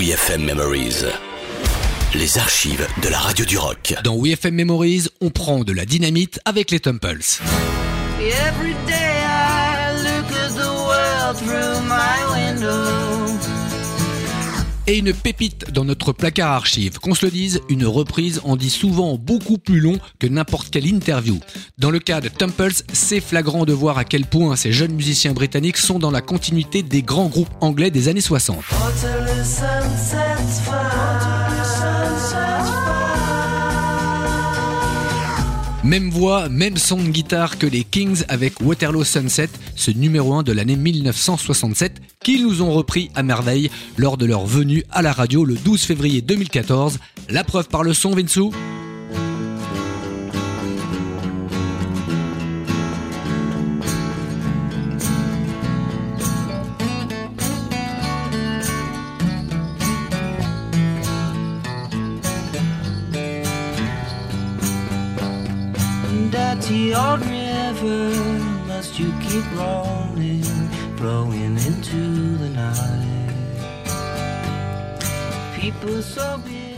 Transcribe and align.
WeFM 0.00 0.44
Memories. 0.44 1.04
Les 2.14 2.38
archives 2.38 2.86
de 3.02 3.08
la 3.10 3.18
radio 3.18 3.44
du 3.44 3.58
rock. 3.58 3.94
Dans 4.02 4.16
WeFM 4.18 4.54
Memories, 4.54 5.08
on 5.20 5.28
prend 5.28 5.62
de 5.62 5.74
la 5.74 5.84
dynamite 5.84 6.40
avec 6.46 6.70
les 6.70 6.80
Temples. 6.80 7.18
Every 8.18 8.72
day 8.86 8.94
I 8.96 9.92
look 10.02 10.49
Et 14.90 14.98
une 14.98 15.12
pépite 15.12 15.70
dans 15.70 15.84
notre 15.84 16.12
placard 16.12 16.50
archive. 16.50 16.98
Qu'on 16.98 17.14
se 17.14 17.24
le 17.24 17.30
dise, 17.30 17.60
une 17.68 17.86
reprise 17.86 18.40
en 18.42 18.56
dit 18.56 18.70
souvent 18.70 19.14
beaucoup 19.14 19.56
plus 19.56 19.78
long 19.78 20.00
que 20.18 20.26
n'importe 20.26 20.70
quelle 20.70 20.84
interview. 20.84 21.38
Dans 21.78 21.92
le 21.92 22.00
cas 22.00 22.20
de 22.20 22.26
Temples, 22.28 22.82
c'est 22.92 23.20
flagrant 23.20 23.64
de 23.64 23.72
voir 23.72 23.98
à 23.98 24.04
quel 24.04 24.26
point 24.26 24.56
ces 24.56 24.72
jeunes 24.72 24.94
musiciens 24.94 25.32
britanniques 25.32 25.76
sont 25.76 26.00
dans 26.00 26.10
la 26.10 26.22
continuité 26.22 26.82
des 26.82 27.02
grands 27.02 27.28
groupes 27.28 27.54
anglais 27.60 27.92
des 27.92 28.08
années 28.08 28.20
60. 28.20 28.64
Même 35.82 36.10
voix, 36.10 36.50
même 36.50 36.76
son 36.76 36.98
de 36.98 37.08
guitare 37.08 37.56
que 37.56 37.66
les 37.66 37.84
Kings 37.84 38.24
avec 38.28 38.60
Waterloo 38.60 39.02
Sunset, 39.02 39.48
ce 39.76 39.90
numéro 39.90 40.34
1 40.34 40.42
de 40.42 40.52
l'année 40.52 40.76
1967, 40.76 42.02
qu'ils 42.22 42.42
nous 42.42 42.60
ont 42.60 42.70
repris 42.70 43.10
à 43.14 43.22
merveille 43.22 43.70
lors 43.96 44.18
de 44.18 44.26
leur 44.26 44.44
venue 44.44 44.84
à 44.90 45.00
la 45.00 45.12
radio 45.12 45.42
le 45.42 45.54
12 45.54 45.82
février 45.82 46.20
2014. 46.20 46.98
La 47.30 47.44
preuve 47.44 47.68
par 47.68 47.82
le 47.82 47.94
son, 47.94 48.10
Vinsou 48.10 48.52
Dirty 66.30 66.94
old 66.94 67.22
river, 67.26 68.14
must 68.68 69.00
you 69.00 69.12
keep 69.20 69.44
rolling, 69.52 70.44
flowing 70.96 71.58
into 71.58 72.36
the 72.38 72.48
night? 72.50 73.34
People 75.58 76.00
so 76.02 76.38
busy. 76.38 76.69